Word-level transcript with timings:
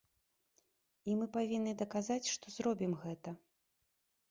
І 1.11 1.17
мы 1.19 1.25
павінны 1.35 1.71
даказаць, 1.83 2.31
што 2.33 2.57
зробім 2.59 2.99
гэта. 3.07 3.29